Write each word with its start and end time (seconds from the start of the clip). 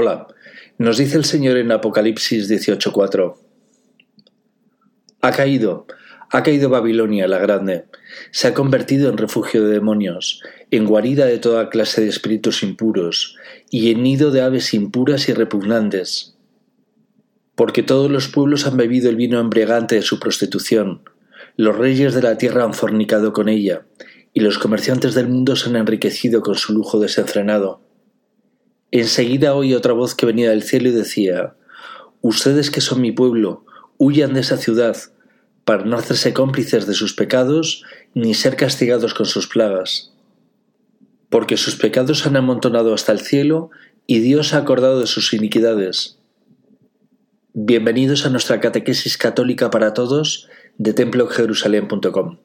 Hola, 0.00 0.28
nos 0.78 0.98
dice 0.98 1.16
el 1.16 1.24
Señor 1.24 1.56
en 1.56 1.72
Apocalipsis 1.72 2.48
18:4. 2.48 3.36
Ha 5.22 5.32
caído, 5.32 5.88
ha 6.30 6.44
caído 6.44 6.70
Babilonia 6.70 7.26
la 7.26 7.38
grande, 7.38 7.86
se 8.30 8.46
ha 8.46 8.54
convertido 8.54 9.10
en 9.10 9.18
refugio 9.18 9.64
de 9.64 9.72
demonios, 9.72 10.40
en 10.70 10.84
guarida 10.84 11.26
de 11.26 11.38
toda 11.38 11.68
clase 11.68 12.00
de 12.00 12.10
espíritus 12.10 12.62
impuros, 12.62 13.34
y 13.72 13.90
en 13.90 14.04
nido 14.04 14.30
de 14.30 14.42
aves 14.42 14.72
impuras 14.72 15.28
y 15.28 15.32
repugnantes. 15.32 16.36
Porque 17.56 17.82
todos 17.82 18.08
los 18.08 18.28
pueblos 18.28 18.68
han 18.68 18.76
bebido 18.76 19.10
el 19.10 19.16
vino 19.16 19.40
embriagante 19.40 19.96
de 19.96 20.02
su 20.02 20.20
prostitución, 20.20 21.02
los 21.56 21.76
reyes 21.76 22.14
de 22.14 22.22
la 22.22 22.38
tierra 22.38 22.62
han 22.62 22.72
fornicado 22.72 23.32
con 23.32 23.48
ella, 23.48 23.84
y 24.32 24.38
los 24.38 24.60
comerciantes 24.60 25.14
del 25.16 25.26
mundo 25.26 25.56
se 25.56 25.68
han 25.68 25.74
enriquecido 25.74 26.40
con 26.40 26.54
su 26.54 26.72
lujo 26.72 27.00
desenfrenado. 27.00 27.87
Enseguida 28.90 29.54
oí 29.54 29.74
otra 29.74 29.92
voz 29.92 30.14
que 30.14 30.26
venía 30.26 30.50
del 30.50 30.62
cielo 30.62 30.88
y 30.88 30.92
decía, 30.92 31.54
Ustedes 32.20 32.70
que 32.70 32.80
son 32.80 33.00
mi 33.00 33.12
pueblo, 33.12 33.64
huyan 33.96 34.34
de 34.34 34.40
esa 34.40 34.56
ciudad, 34.56 34.96
para 35.64 35.84
no 35.84 35.96
hacerse 35.96 36.32
cómplices 36.32 36.86
de 36.86 36.94
sus 36.94 37.12
pecados 37.12 37.84
ni 38.14 38.34
ser 38.34 38.56
castigados 38.56 39.12
con 39.12 39.26
sus 39.26 39.46
plagas. 39.46 40.14
Porque 41.28 41.58
sus 41.58 41.76
pecados 41.76 42.26
han 42.26 42.36
amontonado 42.36 42.94
hasta 42.94 43.12
el 43.12 43.20
cielo 43.20 43.70
y 44.06 44.20
Dios 44.20 44.54
ha 44.54 44.58
acordado 44.58 44.98
de 44.98 45.06
sus 45.06 45.34
iniquidades. 45.34 46.18
Bienvenidos 47.52 48.24
a 48.24 48.30
nuestra 48.30 48.60
catequesis 48.60 49.18
católica 49.18 49.70
para 49.70 49.92
todos 49.92 50.48
de 50.78 50.94
templojerusalén.com. 50.94 52.38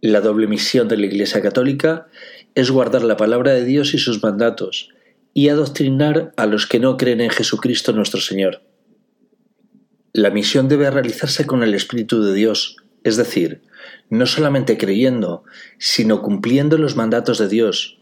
La 0.00 0.20
doble 0.20 0.48
misión 0.48 0.88
de 0.88 0.96
la 0.96 1.06
Iglesia 1.06 1.40
Católica 1.42 2.08
es 2.54 2.70
guardar 2.70 3.02
la 3.02 3.16
palabra 3.16 3.52
de 3.52 3.64
Dios 3.64 3.94
y 3.94 3.98
sus 3.98 4.22
mandatos, 4.22 4.90
y 5.34 5.48
adoctrinar 5.48 6.32
a 6.36 6.46
los 6.46 6.66
que 6.66 6.80
no 6.80 6.96
creen 6.96 7.20
en 7.20 7.30
Jesucristo 7.30 7.92
nuestro 7.92 8.20
Señor. 8.20 8.62
La 10.12 10.30
misión 10.30 10.68
debe 10.68 10.90
realizarse 10.90 11.46
con 11.46 11.62
el 11.62 11.74
Espíritu 11.74 12.22
de 12.22 12.34
Dios, 12.34 12.76
es 13.04 13.16
decir, 13.16 13.62
no 14.10 14.26
solamente 14.26 14.78
creyendo, 14.78 15.44
sino 15.78 16.22
cumpliendo 16.22 16.78
los 16.78 16.96
mandatos 16.96 17.38
de 17.38 17.48
Dios, 17.48 17.98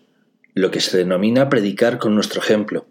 lo 0.54 0.70
que 0.70 0.80
se 0.80 0.96
denomina 0.96 1.48
predicar 1.48 1.98
con 1.98 2.14
nuestro 2.14 2.40
ejemplo. 2.40 2.86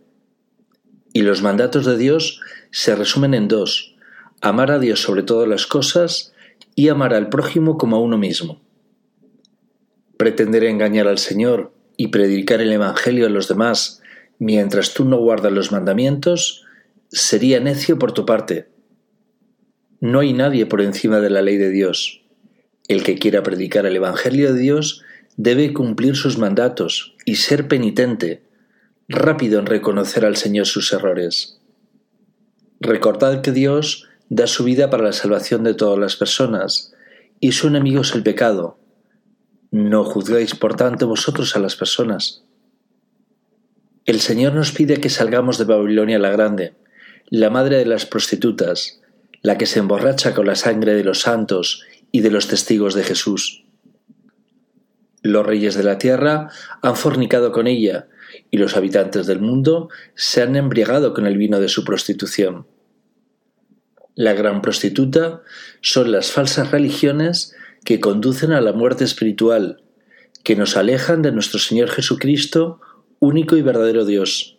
Y 1.14 1.22
los 1.22 1.42
mandatos 1.42 1.86
de 1.86 1.98
Dios 1.98 2.42
se 2.72 2.96
resumen 2.96 3.34
en 3.34 3.48
dos, 3.48 3.96
amar 4.42 4.70
a 4.70 4.80
Dios 4.80 5.02
sobre 5.02 5.24
todas 5.24 5.48
las 5.48 5.66
cosas 5.66 6.34
y 6.76 6.90
amar 6.90 7.14
al 7.14 7.30
prójimo 7.30 7.78
como 7.78 7.96
a 7.96 8.00
uno 8.00 8.18
mismo. 8.18 8.62
Pretender 10.18 10.64
engañar 10.64 11.08
al 11.08 11.18
Señor 11.18 11.74
y 11.98 12.08
predicar 12.08 12.62
el 12.62 12.72
Evangelio 12.72 13.26
a 13.26 13.30
los 13.30 13.48
demás 13.48 14.02
mientras 14.40 14.94
tú 14.94 15.06
no 15.06 15.18
guardas 15.18 15.52
los 15.52 15.72
mandamientos 15.72 16.66
sería 17.10 17.60
necio 17.60 17.98
por 17.98 18.12
tu 18.12 18.26
parte. 18.26 18.68
No 20.00 20.20
hay 20.20 20.34
nadie 20.34 20.66
por 20.66 20.82
encima 20.82 21.20
de 21.20 21.30
la 21.30 21.42
ley 21.42 21.58
de 21.58 21.70
Dios. 21.70 22.22
El 22.88 23.04
que 23.04 23.18
quiera 23.18 23.44
predicar 23.44 23.86
el 23.86 23.96
Evangelio 23.96 24.54
de 24.54 24.60
Dios 24.60 25.04
debe 25.38 25.74
cumplir 25.74 26.16
sus 26.16 26.38
mandatos 26.38 27.16
y 27.26 27.36
ser 27.36 27.68
penitente, 27.68 28.44
rápido 29.08 29.60
en 29.60 29.66
reconocer 29.66 30.26
al 30.26 30.36
Señor 30.36 30.66
sus 30.66 30.92
errores. 30.94 31.60
Recordad 32.80 33.42
que 33.42 33.52
Dios 33.52 34.08
da 34.30 34.48
su 34.48 34.64
vida 34.64 34.90
para 34.90 35.04
la 35.04 35.14
salvación 35.14 35.64
de 35.64 35.74
todas 35.74 36.00
las 36.00 36.16
personas, 36.16 36.94
y 37.40 37.52
su 37.52 37.68
enemigo 37.68 38.02
es 38.02 38.14
el 38.14 38.24
pecado, 38.24 38.78
no 39.76 40.06
juzgáis, 40.06 40.56
por 40.56 40.78
tanto, 40.78 41.06
vosotros 41.06 41.58
a 41.58 41.60
las 41.60 41.76
personas. 41.76 42.44
El 44.06 44.22
Señor 44.22 44.54
nos 44.54 44.72
pide 44.72 45.02
que 45.02 45.10
salgamos 45.10 45.58
de 45.58 45.66
Babilonia 45.66 46.18
la 46.18 46.30
Grande, 46.30 46.76
la 47.28 47.50
madre 47.50 47.78
de 47.80 47.86
las 47.86 48.06
prostitutas, 48.06 49.02
la 49.42 49.58
que 49.58 49.66
se 49.66 49.80
emborracha 49.80 50.34
con 50.34 50.48
la 50.48 50.56
sangre 50.56 50.94
de 50.94 51.04
los 51.04 51.20
santos 51.20 51.84
y 52.14 52.22
de 52.22 52.32
los 52.32 52.48
testigos 52.48 52.94
de 52.94 53.04
Jesús. 53.04 53.66
Los 55.22 55.46
reyes 55.46 55.76
de 55.76 55.84
la 55.84 55.98
tierra 55.98 56.50
han 56.82 56.96
fornicado 56.96 57.52
con 57.52 57.68
ella, 57.68 58.08
y 58.50 58.58
los 58.58 58.78
habitantes 58.78 59.28
del 59.28 59.42
mundo 59.42 59.90
se 60.14 60.42
han 60.42 60.56
embriagado 60.56 61.14
con 61.14 61.28
el 61.28 61.38
vino 61.38 61.60
de 61.60 61.68
su 61.68 61.84
prostitución. 61.84 62.66
La 64.14 64.32
gran 64.32 64.62
prostituta 64.62 65.42
son 65.82 66.14
las 66.14 66.32
falsas 66.32 66.72
religiones 66.72 67.54
que 67.86 68.02
conducen 68.02 68.52
a 68.52 68.60
la 68.60 68.74
muerte 68.74 69.06
espiritual, 69.06 69.82
que 70.44 70.56
nos 70.56 70.76
alejan 70.76 71.22
de 71.22 71.32
nuestro 71.32 71.60
Señor 71.60 71.90
Jesucristo, 71.90 72.82
único 73.20 73.56
y 73.56 73.62
verdadero 73.62 74.04
Dios. 74.06 74.58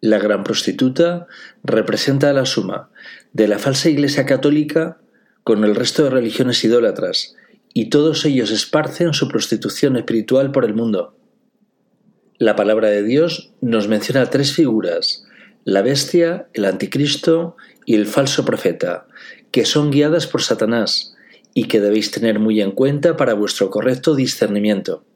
La 0.00 0.18
gran 0.18 0.44
prostituta 0.44 1.26
representa 1.64 2.32
la 2.32 2.46
suma 2.46 2.90
de 3.32 3.48
la 3.48 3.58
falsa 3.58 3.90
Iglesia 3.90 4.24
católica 4.24 5.00
con 5.42 5.64
el 5.64 5.74
resto 5.74 6.04
de 6.04 6.10
religiones 6.10 6.64
idólatras, 6.64 7.34
y 7.74 7.90
todos 7.90 8.24
ellos 8.24 8.50
esparcen 8.50 9.12
su 9.12 9.28
prostitución 9.28 9.96
espiritual 9.96 10.52
por 10.52 10.64
el 10.64 10.74
mundo. 10.74 11.16
La 12.38 12.54
palabra 12.54 12.88
de 12.88 13.02
Dios 13.02 13.52
nos 13.60 13.88
menciona 13.88 14.30
tres 14.30 14.52
figuras, 14.52 15.26
la 15.64 15.82
bestia, 15.82 16.48
el 16.52 16.64
anticristo 16.64 17.56
y 17.84 17.96
el 17.96 18.06
falso 18.06 18.44
profeta, 18.44 19.08
que 19.50 19.64
son 19.64 19.90
guiadas 19.90 20.26
por 20.26 20.42
Satanás, 20.42 21.15
y 21.58 21.68
que 21.68 21.80
debéis 21.80 22.10
tener 22.10 22.38
muy 22.38 22.60
en 22.60 22.70
cuenta 22.70 23.16
para 23.16 23.32
vuestro 23.32 23.70
correcto 23.70 24.14
discernimiento. 24.14 25.06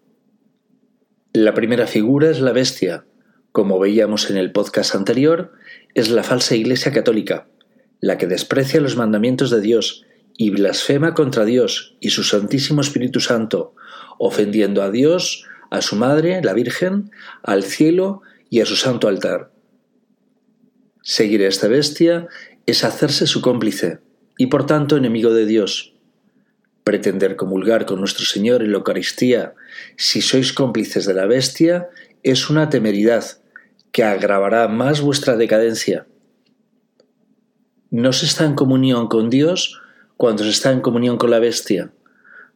La 1.34 1.52
primera 1.52 1.86
figura 1.86 2.30
es 2.30 2.40
la 2.40 2.52
bestia. 2.52 3.04
Como 3.52 3.78
veíamos 3.78 4.30
en 4.30 4.38
el 4.38 4.50
podcast 4.50 4.94
anterior, 4.94 5.52
es 5.92 6.08
la 6.08 6.22
falsa 6.22 6.56
Iglesia 6.56 6.92
católica, 6.92 7.46
la 8.00 8.16
que 8.16 8.26
desprecia 8.26 8.80
los 8.80 8.96
mandamientos 8.96 9.50
de 9.50 9.60
Dios 9.60 10.06
y 10.34 10.48
blasfema 10.48 11.12
contra 11.12 11.44
Dios 11.44 11.98
y 12.00 12.08
su 12.08 12.22
Santísimo 12.22 12.80
Espíritu 12.80 13.20
Santo, 13.20 13.74
ofendiendo 14.18 14.82
a 14.82 14.90
Dios, 14.90 15.44
a 15.70 15.82
su 15.82 15.94
Madre, 15.96 16.40
la 16.42 16.54
Virgen, 16.54 17.10
al 17.42 17.64
cielo 17.64 18.22
y 18.48 18.62
a 18.62 18.66
su 18.66 18.76
santo 18.76 19.08
altar. 19.08 19.52
Seguir 21.02 21.42
a 21.42 21.48
esta 21.48 21.68
bestia 21.68 22.28
es 22.64 22.82
hacerse 22.82 23.26
su 23.26 23.42
cómplice 23.42 23.98
y 24.38 24.46
por 24.46 24.64
tanto 24.64 24.96
enemigo 24.96 25.34
de 25.34 25.44
Dios, 25.44 25.99
Pretender 26.84 27.36
comulgar 27.36 27.84
con 27.84 28.00
nuestro 28.00 28.24
Señor 28.24 28.62
en 28.62 28.72
la 28.72 28.78
Eucaristía 28.78 29.54
si 29.96 30.22
sois 30.22 30.52
cómplices 30.52 31.04
de 31.04 31.14
la 31.14 31.26
bestia 31.26 31.88
es 32.22 32.48
una 32.48 32.70
temeridad 32.70 33.24
que 33.92 34.02
agravará 34.02 34.66
más 34.68 35.00
vuestra 35.00 35.36
decadencia. 35.36 36.06
No 37.91 38.12
se 38.12 38.26
está 38.26 38.44
en 38.44 38.54
comunión 38.54 39.08
con 39.08 39.28
Dios 39.28 39.80
cuando 40.16 40.44
se 40.44 40.50
está 40.50 40.72
en 40.72 40.80
comunión 40.80 41.18
con 41.18 41.30
la 41.30 41.38
bestia. 41.38 41.92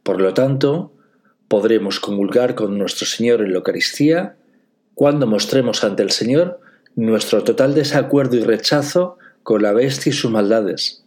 Por 0.02 0.20
lo 0.20 0.32
tanto, 0.32 0.94
podremos 1.48 2.00
comulgar 2.00 2.54
con 2.54 2.78
nuestro 2.78 3.06
Señor 3.06 3.42
en 3.42 3.50
la 3.50 3.58
Eucaristía 3.58 4.36
cuando 4.94 5.26
mostremos 5.26 5.84
ante 5.84 6.02
el 6.02 6.10
Señor 6.10 6.60
nuestro 6.96 7.42
total 7.42 7.74
desacuerdo 7.74 8.36
y 8.36 8.40
rechazo 8.40 9.18
con 9.42 9.62
la 9.62 9.72
bestia 9.72 10.10
y 10.10 10.12
sus 10.14 10.30
maldades 10.30 11.03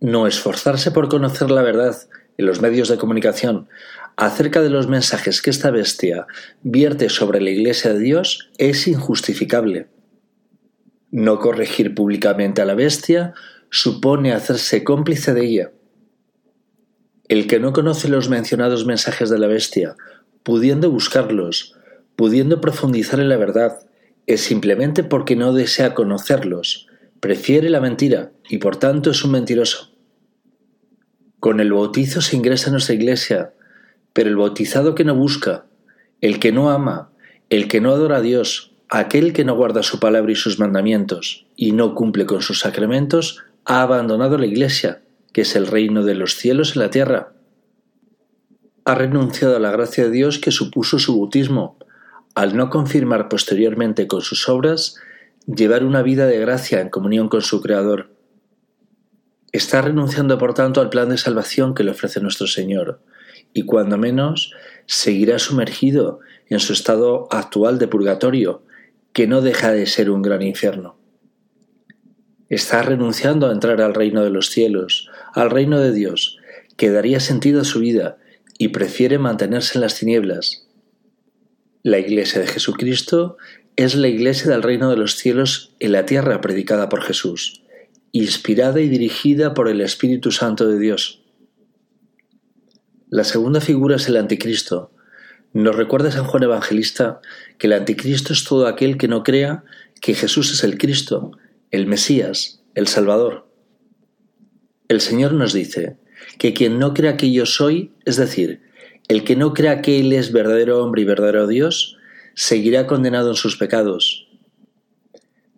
no 0.00 0.26
esforzarse 0.26 0.90
por 0.90 1.08
conocer 1.08 1.50
la 1.50 1.62
verdad 1.62 1.96
en 2.38 2.46
los 2.46 2.60
medios 2.60 2.88
de 2.88 2.98
comunicación 2.98 3.68
acerca 4.16 4.62
de 4.62 4.70
los 4.70 4.88
mensajes 4.88 5.42
que 5.42 5.50
esta 5.50 5.70
bestia 5.70 6.26
vierte 6.62 7.08
sobre 7.08 7.40
la 7.40 7.50
Iglesia 7.50 7.92
de 7.92 8.00
Dios 8.00 8.50
es 8.58 8.86
injustificable. 8.88 9.88
No 11.10 11.38
corregir 11.38 11.94
públicamente 11.94 12.62
a 12.62 12.64
la 12.64 12.74
bestia 12.74 13.34
supone 13.70 14.32
hacerse 14.32 14.84
cómplice 14.84 15.34
de 15.34 15.44
ella. 15.44 15.72
El 17.28 17.46
que 17.46 17.60
no 17.60 17.72
conoce 17.72 18.08
los 18.08 18.28
mencionados 18.28 18.86
mensajes 18.86 19.28
de 19.28 19.38
la 19.38 19.48
bestia, 19.48 19.96
pudiendo 20.42 20.90
buscarlos, 20.90 21.74
pudiendo 22.14 22.60
profundizar 22.60 23.20
en 23.20 23.28
la 23.28 23.36
verdad, 23.36 23.80
es 24.26 24.40
simplemente 24.40 25.04
porque 25.04 25.36
no 25.36 25.52
desea 25.52 25.94
conocerlos, 25.94 26.88
prefiere 27.26 27.70
la 27.70 27.80
mentira 27.80 28.30
y 28.48 28.58
por 28.58 28.76
tanto 28.76 29.10
es 29.10 29.24
un 29.24 29.32
mentiroso. 29.32 29.90
Con 31.40 31.58
el 31.58 31.72
bautizo 31.72 32.20
se 32.20 32.36
ingresa 32.36 32.68
en 32.68 32.74
nuestra 32.74 32.94
iglesia, 32.94 33.52
pero 34.12 34.28
el 34.28 34.36
bautizado 34.36 34.94
que 34.94 35.02
no 35.02 35.16
busca, 35.16 35.66
el 36.20 36.38
que 36.38 36.52
no 36.52 36.70
ama, 36.70 37.10
el 37.50 37.66
que 37.66 37.80
no 37.80 37.90
adora 37.90 38.18
a 38.18 38.20
Dios, 38.20 38.76
aquel 38.88 39.32
que 39.32 39.44
no 39.44 39.56
guarda 39.56 39.82
su 39.82 39.98
palabra 39.98 40.30
y 40.30 40.36
sus 40.36 40.60
mandamientos 40.60 41.48
y 41.56 41.72
no 41.72 41.96
cumple 41.96 42.26
con 42.26 42.42
sus 42.42 42.60
sacramentos, 42.60 43.42
ha 43.64 43.82
abandonado 43.82 44.38
la 44.38 44.46
iglesia, 44.46 45.02
que 45.32 45.40
es 45.40 45.56
el 45.56 45.66
reino 45.66 46.04
de 46.04 46.14
los 46.14 46.36
cielos 46.36 46.76
en 46.76 46.82
la 46.82 46.90
tierra. 46.90 47.32
Ha 48.84 48.94
renunciado 48.94 49.56
a 49.56 49.60
la 49.60 49.72
gracia 49.72 50.04
de 50.04 50.12
Dios 50.12 50.38
que 50.38 50.52
supuso 50.52 51.00
su 51.00 51.18
bautismo, 51.18 51.76
al 52.36 52.56
no 52.56 52.70
confirmar 52.70 53.28
posteriormente 53.28 54.06
con 54.06 54.20
sus 54.20 54.48
obras 54.48 54.94
llevar 55.46 55.84
una 55.84 56.02
vida 56.02 56.26
de 56.26 56.38
gracia 56.38 56.80
en 56.80 56.88
comunión 56.88 57.28
con 57.28 57.40
su 57.40 57.60
Creador. 57.62 58.10
Está 59.52 59.80
renunciando, 59.80 60.38
por 60.38 60.54
tanto, 60.54 60.80
al 60.80 60.90
plan 60.90 61.08
de 61.08 61.18
salvación 61.18 61.74
que 61.74 61.84
le 61.84 61.92
ofrece 61.92 62.20
nuestro 62.20 62.46
Señor, 62.46 63.00
y 63.52 63.62
cuando 63.62 63.96
menos 63.96 64.52
seguirá 64.86 65.38
sumergido 65.38 66.18
en 66.48 66.58
su 66.58 66.72
estado 66.72 67.28
actual 67.30 67.78
de 67.78 67.88
purgatorio, 67.88 68.64
que 69.12 69.26
no 69.26 69.40
deja 69.40 69.72
de 69.72 69.86
ser 69.86 70.10
un 70.10 70.20
gran 70.20 70.42
infierno. 70.42 70.98
Está 72.48 72.82
renunciando 72.82 73.48
a 73.48 73.52
entrar 73.52 73.80
al 73.80 73.94
reino 73.94 74.22
de 74.22 74.30
los 74.30 74.50
cielos, 74.50 75.10
al 75.32 75.50
reino 75.50 75.80
de 75.80 75.92
Dios, 75.92 76.38
que 76.76 76.90
daría 76.90 77.20
sentido 77.20 77.62
a 77.62 77.64
su 77.64 77.80
vida, 77.80 78.18
y 78.58 78.68
prefiere 78.68 79.18
mantenerse 79.18 79.78
en 79.78 79.82
las 79.82 79.96
tinieblas. 79.98 80.65
La 81.86 82.00
Iglesia 82.00 82.40
de 82.40 82.48
Jesucristo 82.48 83.36
es 83.76 83.94
la 83.94 84.08
Iglesia 84.08 84.50
del 84.50 84.64
reino 84.64 84.90
de 84.90 84.96
los 84.96 85.14
cielos 85.14 85.72
en 85.78 85.92
la 85.92 86.04
tierra 86.04 86.40
predicada 86.40 86.88
por 86.88 87.00
Jesús, 87.00 87.62
inspirada 88.10 88.80
y 88.80 88.88
dirigida 88.88 89.54
por 89.54 89.68
el 89.68 89.80
Espíritu 89.80 90.32
Santo 90.32 90.66
de 90.66 90.80
Dios. 90.80 91.22
La 93.08 93.22
segunda 93.22 93.60
figura 93.60 93.94
es 93.94 94.08
el 94.08 94.16
anticristo. 94.16 94.90
Nos 95.52 95.76
recuerda 95.76 96.10
San 96.10 96.24
Juan 96.24 96.42
Evangelista 96.42 97.20
que 97.56 97.68
el 97.68 97.74
anticristo 97.74 98.32
es 98.32 98.42
todo 98.42 98.66
aquel 98.66 98.98
que 98.98 99.06
no 99.06 99.22
crea 99.22 99.62
que 100.00 100.14
Jesús 100.14 100.52
es 100.52 100.64
el 100.64 100.78
Cristo, 100.78 101.38
el 101.70 101.86
Mesías, 101.86 102.64
el 102.74 102.88
Salvador. 102.88 103.48
El 104.88 105.00
Señor 105.00 105.34
nos 105.34 105.52
dice 105.52 105.98
que 106.38 106.52
quien 106.52 106.80
no 106.80 106.94
crea 106.94 107.16
que 107.16 107.30
yo 107.30 107.46
soy, 107.46 107.92
es 108.04 108.16
decir, 108.16 108.65
el 109.08 109.24
que 109.24 109.36
no 109.36 109.54
crea 109.54 109.82
que 109.82 110.00
Él 110.00 110.12
es 110.12 110.32
verdadero 110.32 110.82
hombre 110.82 111.02
y 111.02 111.04
verdadero 111.04 111.46
Dios, 111.46 111.96
seguirá 112.34 112.86
condenado 112.86 113.30
en 113.30 113.36
sus 113.36 113.56
pecados. 113.56 114.28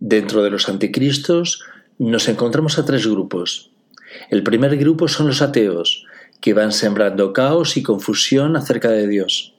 Dentro 0.01 0.43
de 0.43 0.51
los 0.51 0.69
anticristos 0.69 1.65
nos 1.99 2.29
encontramos 2.29 2.79
a 2.79 2.85
tres 2.85 3.07
grupos. 3.07 3.71
El 4.31 4.43
primer 4.43 4.77
grupo 4.77 5.09
son 5.09 5.27
los 5.27 5.43
ateos, 5.43 6.07
que 6.41 6.55
van 6.55 6.73
sembrando 6.73 7.33
caos 7.33 7.77
y 7.77 7.83
confusión 7.83 8.57
acerca 8.57 8.91
de 8.91 9.09
Dios. 9.09 9.55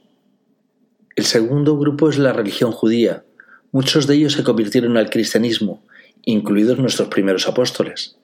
El 1.16 1.26
segundo 1.26 1.78
grupo 1.78 2.10
es 2.10 2.18
la 2.18 2.32
religión 2.32 2.72
judía. 2.72 3.26
Muchos 3.72 4.08
de 4.08 4.16
ellos 4.16 4.34
se 4.34 4.44
convirtieron 4.44 4.96
al 4.96 5.10
cristianismo, 5.10 5.84
incluidos 6.24 6.80
nuestros 6.80 7.10
primeros 7.10 7.48
apóstoles. 7.48 8.19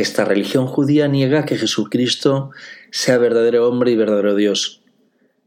Esta 0.00 0.24
religión 0.24 0.66
judía 0.66 1.08
niega 1.08 1.44
que 1.44 1.58
Jesucristo 1.58 2.52
sea 2.90 3.18
verdadero 3.18 3.68
hombre 3.68 3.90
y 3.90 3.96
verdadero 3.96 4.34
Dios. 4.34 4.80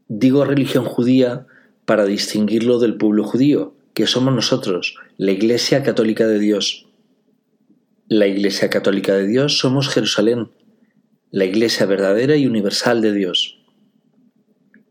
Digo 0.06 0.44
religión 0.44 0.84
judía 0.84 1.48
para 1.84 2.04
distinguirlo 2.04 2.78
del 2.78 2.96
pueblo 2.96 3.24
judío, 3.24 3.74
que 3.94 4.06
somos 4.06 4.32
nosotros, 4.32 4.94
la 5.16 5.32
Iglesia 5.32 5.82
Católica 5.82 6.28
de 6.28 6.38
Dios. 6.38 6.86
La 8.06 8.28
Iglesia 8.28 8.70
Católica 8.70 9.14
de 9.14 9.26
Dios 9.26 9.58
somos 9.58 9.88
Jerusalén, 9.88 10.50
la 11.32 11.46
Iglesia 11.46 11.86
verdadera 11.86 12.36
y 12.36 12.46
universal 12.46 13.02
de 13.02 13.12
Dios. 13.12 13.58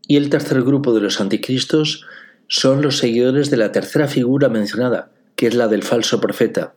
Y 0.06 0.18
el 0.18 0.28
tercer 0.28 0.60
grupo 0.60 0.92
de 0.92 1.00
los 1.00 1.22
anticristos 1.22 2.04
son 2.48 2.82
los 2.82 2.98
seguidores 2.98 3.48
de 3.48 3.56
la 3.56 3.72
tercera 3.72 4.08
figura 4.08 4.50
mencionada, 4.50 5.10
que 5.36 5.46
es 5.46 5.54
la 5.54 5.68
del 5.68 5.84
falso 5.84 6.20
profeta. 6.20 6.74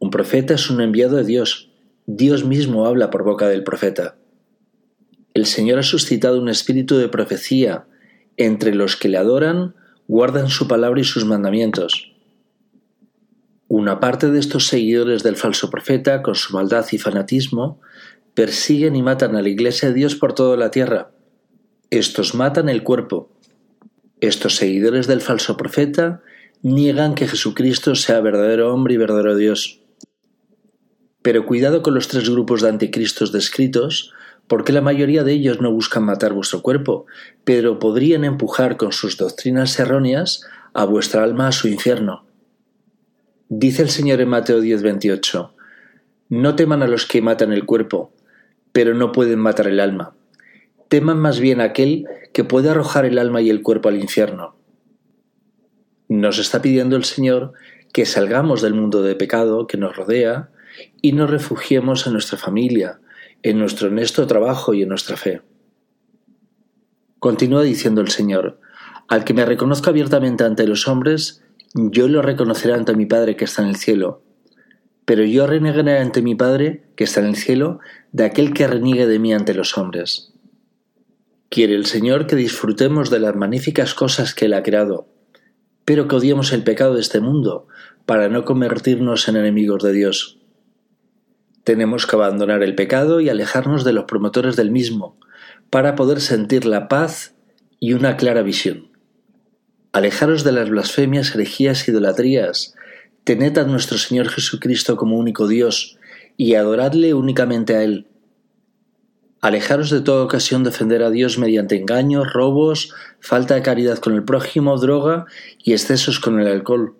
Un 0.00 0.10
profeta 0.10 0.54
es 0.54 0.68
un 0.68 0.80
enviado 0.80 1.16
de 1.16 1.24
Dios. 1.24 1.68
Dios 2.06 2.44
mismo 2.44 2.86
habla 2.86 3.10
por 3.10 3.22
boca 3.22 3.48
del 3.48 3.62
profeta. 3.62 4.16
El 5.34 5.46
Señor 5.46 5.78
ha 5.78 5.84
suscitado 5.84 6.40
un 6.40 6.48
espíritu 6.48 6.96
de 6.96 7.08
profecía 7.08 7.86
entre 8.36 8.74
los 8.74 8.96
que 8.96 9.08
le 9.08 9.18
adoran, 9.18 9.74
guardan 10.08 10.48
su 10.48 10.66
palabra 10.66 11.00
y 11.00 11.04
sus 11.04 11.24
mandamientos. 11.24 12.12
Una 13.68 14.00
parte 14.00 14.30
de 14.30 14.40
estos 14.40 14.66
seguidores 14.66 15.22
del 15.22 15.36
falso 15.36 15.70
profeta, 15.70 16.22
con 16.22 16.34
su 16.34 16.54
maldad 16.54 16.84
y 16.90 16.98
fanatismo, 16.98 17.80
persiguen 18.34 18.96
y 18.96 19.02
matan 19.02 19.36
a 19.36 19.42
la 19.42 19.48
iglesia 19.48 19.88
de 19.88 19.94
Dios 19.94 20.16
por 20.16 20.34
toda 20.34 20.56
la 20.56 20.70
tierra. 20.70 21.12
Estos 21.90 22.34
matan 22.34 22.68
el 22.68 22.82
cuerpo. 22.82 23.30
Estos 24.20 24.56
seguidores 24.56 25.06
del 25.06 25.20
falso 25.20 25.56
profeta 25.56 26.20
niegan 26.62 27.14
que 27.14 27.28
Jesucristo 27.28 27.94
sea 27.94 28.20
verdadero 28.20 28.74
hombre 28.74 28.94
y 28.94 28.96
verdadero 28.96 29.36
Dios. 29.36 29.81
Pero 31.22 31.46
cuidado 31.46 31.82
con 31.82 31.94
los 31.94 32.08
tres 32.08 32.28
grupos 32.28 32.62
de 32.62 32.68
anticristos 32.68 33.32
descritos, 33.32 34.12
porque 34.48 34.72
la 34.72 34.80
mayoría 34.80 35.24
de 35.24 35.32
ellos 35.32 35.60
no 35.60 35.72
buscan 35.72 36.04
matar 36.04 36.32
vuestro 36.32 36.62
cuerpo, 36.62 37.06
pero 37.44 37.78
podrían 37.78 38.24
empujar 38.24 38.76
con 38.76 38.92
sus 38.92 39.16
doctrinas 39.16 39.78
erróneas 39.78 40.42
a 40.74 40.84
vuestra 40.84 41.22
alma 41.22 41.48
a 41.48 41.52
su 41.52 41.68
infierno. 41.68 42.24
Dice 43.48 43.82
el 43.82 43.90
Señor 43.90 44.20
en 44.20 44.28
Mateo 44.28 44.60
10:28, 44.60 45.52
No 46.28 46.56
teman 46.56 46.82
a 46.82 46.86
los 46.86 47.06
que 47.06 47.22
matan 47.22 47.52
el 47.52 47.66
cuerpo, 47.66 48.12
pero 48.72 48.94
no 48.94 49.12
pueden 49.12 49.38
matar 49.38 49.68
el 49.68 49.80
alma. 49.80 50.14
Teman 50.88 51.18
más 51.18 51.38
bien 51.38 51.60
a 51.60 51.64
aquel 51.64 52.06
que 52.32 52.44
puede 52.44 52.70
arrojar 52.70 53.04
el 53.04 53.18
alma 53.18 53.42
y 53.42 53.50
el 53.50 53.62
cuerpo 53.62 53.88
al 53.88 54.00
infierno. 54.00 54.56
Nos 56.08 56.38
está 56.38 56.62
pidiendo 56.62 56.96
el 56.96 57.04
Señor 57.04 57.52
que 57.92 58.06
salgamos 58.06 58.62
del 58.62 58.74
mundo 58.74 59.02
de 59.02 59.14
pecado 59.14 59.66
que 59.66 59.76
nos 59.76 59.96
rodea 59.96 60.50
y 61.00 61.12
nos 61.12 61.30
refugiemos 61.30 62.06
en 62.06 62.12
nuestra 62.12 62.38
familia, 62.38 63.00
en 63.42 63.58
nuestro 63.58 63.88
honesto 63.88 64.26
trabajo 64.26 64.74
y 64.74 64.82
en 64.82 64.88
nuestra 64.88 65.16
fe. 65.16 65.42
Continúa 67.18 67.62
diciendo 67.62 68.00
el 68.00 68.08
Señor, 68.08 68.60
al 69.08 69.24
que 69.24 69.34
me 69.34 69.44
reconozca 69.44 69.90
abiertamente 69.90 70.44
ante 70.44 70.66
los 70.66 70.88
hombres, 70.88 71.44
yo 71.74 72.08
lo 72.08 72.22
reconoceré 72.22 72.74
ante 72.74 72.94
mi 72.94 73.06
Padre 73.06 73.36
que 73.36 73.44
está 73.44 73.62
en 73.62 73.68
el 73.68 73.76
cielo. 73.76 74.22
Pero 75.04 75.24
yo 75.24 75.46
renegaré 75.46 75.98
ante 75.98 76.22
mi 76.22 76.34
Padre 76.34 76.84
que 76.96 77.04
está 77.04 77.20
en 77.20 77.26
el 77.26 77.36
cielo 77.36 77.80
de 78.12 78.24
aquel 78.24 78.52
que 78.52 78.66
reniegue 78.66 79.06
de 79.06 79.18
mí 79.18 79.32
ante 79.32 79.54
los 79.54 79.76
hombres. 79.78 80.32
Quiere 81.48 81.74
el 81.74 81.86
Señor 81.86 82.26
que 82.26 82.36
disfrutemos 82.36 83.10
de 83.10 83.20
las 83.20 83.36
magníficas 83.36 83.94
cosas 83.94 84.34
que 84.34 84.46
Él 84.46 84.54
ha 84.54 84.62
creado, 84.62 85.08
pero 85.84 86.08
que 86.08 86.16
odiemos 86.16 86.52
el 86.52 86.64
pecado 86.64 86.94
de 86.94 87.00
este 87.00 87.20
mundo 87.20 87.66
para 88.06 88.28
no 88.28 88.44
convertirnos 88.44 89.28
en 89.28 89.36
enemigos 89.36 89.82
de 89.82 89.92
Dios. 89.92 90.41
Tenemos 91.64 92.06
que 92.06 92.16
abandonar 92.16 92.62
el 92.62 92.74
pecado 92.74 93.20
y 93.20 93.28
alejarnos 93.28 93.84
de 93.84 93.92
los 93.92 94.04
promotores 94.04 94.56
del 94.56 94.70
mismo, 94.70 95.16
para 95.70 95.94
poder 95.94 96.20
sentir 96.20 96.64
la 96.64 96.88
paz 96.88 97.34
y 97.78 97.92
una 97.94 98.16
clara 98.16 98.42
visión. 98.42 98.90
Alejaros 99.92 100.44
de 100.44 100.52
las 100.52 100.70
blasfemias, 100.70 101.34
herejías 101.34 101.86
y 101.86 101.90
idolatrías, 101.90 102.74
tened 103.24 103.56
a 103.58 103.64
nuestro 103.64 103.98
Señor 103.98 104.28
Jesucristo 104.28 104.96
como 104.96 105.18
único 105.18 105.46
Dios, 105.46 105.98
y 106.36 106.54
adoradle 106.54 107.14
únicamente 107.14 107.76
a 107.76 107.84
Él. 107.84 108.06
Alejaros 109.40 109.90
de 109.90 110.00
toda 110.00 110.24
ocasión 110.24 110.62
de 110.62 110.70
ofender 110.70 111.02
a 111.02 111.10
Dios 111.10 111.36
mediante 111.36 111.76
engaños, 111.76 112.32
robos, 112.32 112.94
falta 113.20 113.54
de 113.54 113.62
caridad 113.62 113.98
con 113.98 114.14
el 114.14 114.24
prójimo, 114.24 114.78
droga 114.78 115.26
y 115.58 115.72
excesos 115.72 116.20
con 116.20 116.40
el 116.40 116.46
alcohol. 116.46 116.96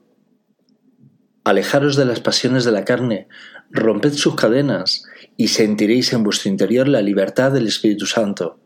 Alejaros 1.44 1.96
de 1.96 2.04
las 2.04 2.20
pasiones 2.20 2.64
de 2.64 2.72
la 2.72 2.84
carne, 2.84 3.28
romped 3.72 4.12
sus 4.12 4.34
cadenas 4.34 5.04
y 5.36 5.48
sentiréis 5.48 6.12
en 6.12 6.22
vuestro 6.22 6.50
interior 6.50 6.88
la 6.88 7.00
libertad 7.00 7.52
del 7.52 7.66
Espíritu 7.66 8.06
Santo. 8.06 8.58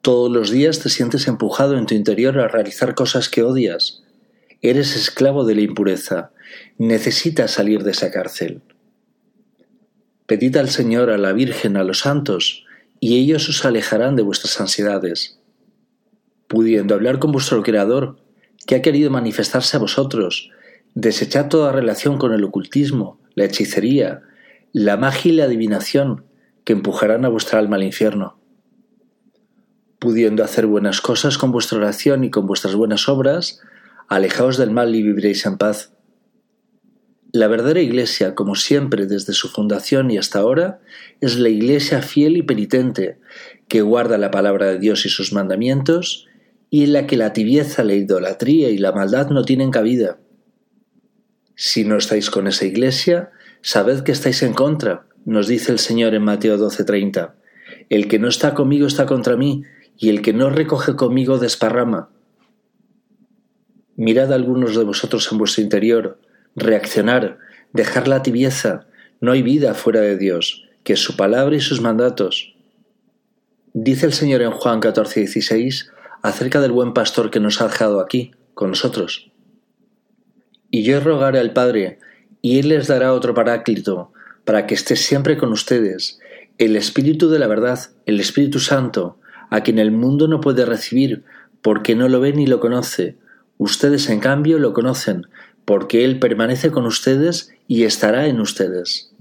Todos 0.00 0.30
los 0.32 0.50
días 0.50 0.80
te 0.80 0.88
sientes 0.88 1.28
empujado 1.28 1.76
en 1.76 1.84
tu 1.84 1.94
interior 1.94 2.38
a 2.38 2.48
realizar 2.48 2.94
cosas 2.94 3.28
que 3.28 3.42
odias. 3.42 4.02
Eres 4.62 4.96
esclavo 4.96 5.44
de 5.44 5.54
la 5.54 5.60
impureza. 5.60 6.32
Necesitas 6.78 7.50
salir 7.50 7.84
de 7.84 7.90
esa 7.90 8.10
cárcel. 8.10 8.62
Pedid 10.24 10.56
al 10.56 10.70
Señor, 10.70 11.10
a 11.10 11.18
la 11.18 11.32
Virgen, 11.32 11.76
a 11.76 11.84
los 11.84 12.00
santos, 12.00 12.64
y 12.98 13.18
ellos 13.18 13.48
os 13.50 13.64
alejarán 13.64 14.16
de 14.16 14.22
vuestras 14.22 14.58
ansiedades. 14.60 15.38
Pudiendo 16.48 16.94
hablar 16.94 17.18
con 17.18 17.32
vuestro 17.32 17.62
Creador, 17.62 18.16
que 18.66 18.76
ha 18.76 18.82
querido 18.82 19.10
manifestarse 19.10 19.76
a 19.76 19.80
vosotros, 19.80 20.50
desechad 20.94 21.48
toda 21.48 21.72
relación 21.72 22.16
con 22.16 22.32
el 22.32 22.44
ocultismo, 22.44 23.19
la 23.34 23.44
hechicería, 23.44 24.22
la 24.72 24.96
magia 24.96 25.32
y 25.32 25.34
la 25.36 25.44
adivinación, 25.44 26.24
que 26.64 26.72
empujarán 26.72 27.24
a 27.24 27.28
vuestra 27.28 27.58
alma 27.58 27.76
al 27.76 27.84
infierno. 27.84 28.38
Pudiendo 29.98 30.44
hacer 30.44 30.66
buenas 30.66 31.00
cosas 31.00 31.38
con 31.38 31.52
vuestra 31.52 31.78
oración 31.78 32.24
y 32.24 32.30
con 32.30 32.46
vuestras 32.46 32.74
buenas 32.74 33.08
obras, 33.08 33.60
alejaos 34.08 34.56
del 34.56 34.70
mal 34.70 34.94
y 34.94 35.02
viviréis 35.02 35.44
en 35.46 35.58
paz. 35.58 35.92
La 37.32 37.46
verdadera 37.46 37.80
Iglesia, 37.80 38.34
como 38.34 38.56
siempre 38.56 39.06
desde 39.06 39.34
su 39.34 39.48
fundación 39.48 40.10
y 40.10 40.18
hasta 40.18 40.40
ahora, 40.40 40.80
es 41.20 41.38
la 41.38 41.48
Iglesia 41.48 42.02
fiel 42.02 42.36
y 42.36 42.42
penitente, 42.42 43.20
que 43.68 43.82
guarda 43.82 44.18
la 44.18 44.32
palabra 44.32 44.66
de 44.66 44.78
Dios 44.78 45.06
y 45.06 45.10
sus 45.10 45.32
mandamientos, 45.32 46.26
y 46.70 46.84
en 46.84 46.92
la 46.92 47.06
que 47.06 47.16
la 47.16 47.32
tibieza, 47.32 47.84
la 47.84 47.94
idolatría 47.94 48.70
y 48.70 48.78
la 48.78 48.92
maldad 48.92 49.30
no 49.30 49.44
tienen 49.44 49.70
cabida. 49.70 50.18
Si 51.62 51.84
no 51.84 51.98
estáis 51.98 52.30
con 52.30 52.46
esa 52.46 52.64
Iglesia, 52.64 53.32
sabed 53.60 54.00
que 54.00 54.12
estáis 54.12 54.42
en 54.42 54.54
contra, 54.54 55.04
nos 55.26 55.46
dice 55.46 55.70
el 55.72 55.78
Señor 55.78 56.14
en 56.14 56.22
Mateo 56.22 56.56
12:30. 56.56 57.34
El 57.90 58.08
que 58.08 58.18
no 58.18 58.28
está 58.28 58.54
conmigo 58.54 58.86
está 58.86 59.04
contra 59.04 59.36
mí, 59.36 59.64
y 59.98 60.08
el 60.08 60.22
que 60.22 60.32
no 60.32 60.48
recoge 60.48 60.96
conmigo 60.96 61.36
desparrama. 61.36 62.08
Mirad 63.94 64.32
a 64.32 64.36
algunos 64.36 64.74
de 64.74 64.84
vosotros 64.84 65.30
en 65.30 65.36
vuestro 65.36 65.62
interior, 65.62 66.18
reaccionar, 66.56 67.36
dejar 67.74 68.08
la 68.08 68.22
tibieza. 68.22 68.86
No 69.20 69.32
hay 69.32 69.42
vida 69.42 69.74
fuera 69.74 70.00
de 70.00 70.16
Dios, 70.16 70.66
que 70.82 70.94
es 70.94 71.00
su 71.00 71.14
palabra 71.14 71.56
y 71.56 71.60
sus 71.60 71.82
mandatos. 71.82 72.54
Dice 73.74 74.06
el 74.06 74.14
Señor 74.14 74.40
en 74.40 74.52
Juan 74.52 74.80
14, 74.80 75.20
16, 75.20 75.90
acerca 76.22 76.62
del 76.62 76.72
buen 76.72 76.94
pastor 76.94 77.30
que 77.30 77.38
nos 77.38 77.60
ha 77.60 77.68
dejado 77.68 78.00
aquí, 78.00 78.30
con 78.54 78.70
nosotros. 78.70 79.29
Y 80.70 80.82
yo 80.84 81.00
rogaré 81.00 81.38
al 81.40 81.52
Padre, 81.52 81.98
y 82.42 82.58
Él 82.58 82.68
les 82.68 82.86
dará 82.86 83.12
otro 83.12 83.34
paráclito, 83.34 84.12
para 84.44 84.66
que 84.66 84.74
esté 84.74 84.96
siempre 84.96 85.36
con 85.36 85.52
ustedes, 85.52 86.18
el 86.58 86.76
Espíritu 86.76 87.30
de 87.30 87.38
la 87.38 87.46
verdad, 87.46 87.78
el 88.06 88.20
Espíritu 88.20 88.58
Santo, 88.58 89.18
a 89.50 89.62
quien 89.62 89.78
el 89.78 89.90
mundo 89.90 90.28
no 90.28 90.40
puede 90.40 90.64
recibir, 90.64 91.24
porque 91.62 91.94
no 91.94 92.08
lo 92.08 92.20
ve 92.20 92.32
ni 92.32 92.46
lo 92.46 92.60
conoce. 92.60 93.18
Ustedes, 93.58 94.08
en 94.08 94.20
cambio, 94.20 94.58
lo 94.58 94.72
conocen, 94.72 95.26
porque 95.64 96.04
Él 96.04 96.18
permanece 96.18 96.70
con 96.70 96.86
ustedes 96.86 97.52
y 97.66 97.84
estará 97.84 98.26
en 98.26 98.40
ustedes. 98.40 99.12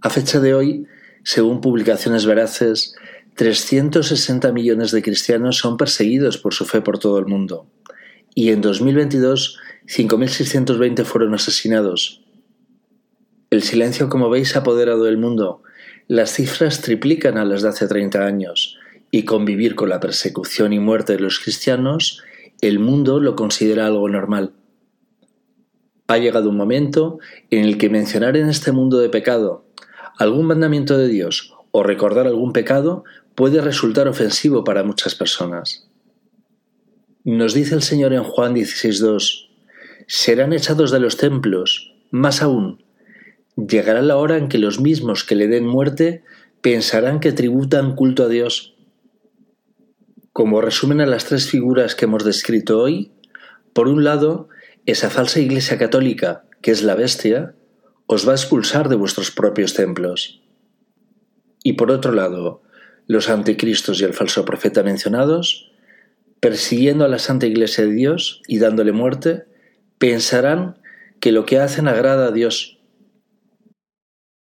A 0.00 0.10
fecha 0.10 0.40
de 0.40 0.54
hoy, 0.54 0.86
según 1.24 1.60
publicaciones 1.60 2.26
veraces, 2.26 2.94
360 3.34 4.52
millones 4.52 4.92
de 4.92 5.02
cristianos 5.02 5.58
son 5.58 5.76
perseguidos 5.76 6.38
por 6.38 6.54
su 6.54 6.64
fe 6.64 6.80
por 6.80 6.98
todo 6.98 7.18
el 7.18 7.26
mundo, 7.26 7.66
y 8.34 8.50
en 8.50 8.60
2022 8.60 9.58
5.620 9.86 11.04
fueron 11.04 11.34
asesinados. 11.34 12.22
El 13.50 13.62
silencio, 13.62 14.08
como 14.08 14.28
veis, 14.30 14.56
ha 14.56 14.60
apoderado 14.60 15.04
del 15.04 15.18
mundo. 15.18 15.62
Las 16.08 16.32
cifras 16.32 16.82
triplican 16.82 17.38
a 17.38 17.44
las 17.44 17.62
de 17.62 17.68
hace 17.68 17.86
30 17.86 18.26
años, 18.26 18.78
y 19.10 19.24
convivir 19.24 19.74
con 19.74 19.88
la 19.88 20.00
persecución 20.00 20.72
y 20.72 20.80
muerte 20.80 21.14
de 21.14 21.20
los 21.20 21.38
cristianos, 21.38 22.22
el 22.60 22.78
mundo 22.78 23.20
lo 23.20 23.36
considera 23.36 23.86
algo 23.86 24.08
normal. 24.08 24.52
Ha 26.08 26.18
llegado 26.18 26.50
un 26.50 26.56
momento 26.56 27.18
en 27.50 27.64
el 27.64 27.78
que 27.78 27.90
mencionar 27.90 28.36
en 28.36 28.48
este 28.48 28.72
mundo 28.72 28.98
de 28.98 29.08
pecado 29.08 29.64
algún 30.18 30.46
mandamiento 30.46 30.96
de 30.96 31.08
Dios 31.08 31.54
o 31.70 31.82
recordar 31.82 32.26
algún 32.26 32.52
pecado 32.52 33.04
puede 33.34 33.60
resultar 33.60 34.08
ofensivo 34.08 34.64
para 34.64 34.82
muchas 34.82 35.14
personas. 35.14 35.88
Nos 37.24 37.54
dice 37.54 37.74
el 37.74 37.82
Señor 37.82 38.12
en 38.12 38.22
Juan 38.22 38.54
16.2, 38.54 39.45
serán 40.06 40.52
echados 40.52 40.90
de 40.90 41.00
los 41.00 41.16
templos, 41.16 41.94
más 42.10 42.42
aún, 42.42 42.84
llegará 43.56 44.02
la 44.02 44.16
hora 44.16 44.36
en 44.36 44.48
que 44.48 44.58
los 44.58 44.80
mismos 44.80 45.24
que 45.24 45.34
le 45.34 45.48
den 45.48 45.66
muerte 45.66 46.22
pensarán 46.60 47.20
que 47.20 47.32
tributan 47.32 47.94
culto 47.94 48.24
a 48.24 48.28
Dios. 48.28 48.74
Como 50.32 50.60
resumen 50.60 51.00
a 51.00 51.06
las 51.06 51.24
tres 51.24 51.48
figuras 51.48 51.94
que 51.94 52.04
hemos 52.04 52.24
descrito 52.24 52.80
hoy, 52.80 53.12
por 53.72 53.88
un 53.88 54.04
lado, 54.04 54.48
esa 54.84 55.10
falsa 55.10 55.40
Iglesia 55.40 55.78
católica, 55.78 56.44
que 56.60 56.70
es 56.70 56.82
la 56.82 56.94
bestia, 56.94 57.54
os 58.06 58.26
va 58.26 58.32
a 58.32 58.36
expulsar 58.36 58.88
de 58.88 58.96
vuestros 58.96 59.30
propios 59.30 59.74
templos. 59.74 60.42
Y 61.62 61.72
por 61.72 61.90
otro 61.90 62.12
lado, 62.12 62.62
los 63.06 63.28
anticristos 63.28 64.00
y 64.00 64.04
el 64.04 64.14
falso 64.14 64.44
profeta 64.44 64.82
mencionados, 64.82 65.72
persiguiendo 66.40 67.04
a 67.04 67.08
la 67.08 67.18
Santa 67.18 67.46
Iglesia 67.46 67.84
de 67.84 67.92
Dios 67.92 68.42
y 68.46 68.58
dándole 68.58 68.92
muerte, 68.92 69.46
pensarán 69.98 70.76
que 71.20 71.32
lo 71.32 71.46
que 71.46 71.58
hacen 71.58 71.88
agrada 71.88 72.28
a 72.28 72.32
Dios 72.32 72.75